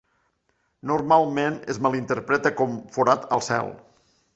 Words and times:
Normalment 0.91 1.59
es 1.75 1.83
malinterpreta 1.89 2.57
com 2.63 2.77
"forat 2.99 3.33
al 3.39 3.49
cel". 3.51 3.75